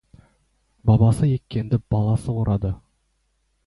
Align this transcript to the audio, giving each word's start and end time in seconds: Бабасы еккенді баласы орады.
Бабасы 0.91 1.31
еккенді 1.33 1.81
баласы 1.95 2.39
орады. 2.41 2.77